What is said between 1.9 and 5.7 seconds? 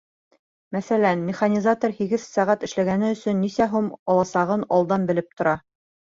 һигеҙ сәғәт эшләгәне өсөн нисә һум аласағын алдан белеп тора.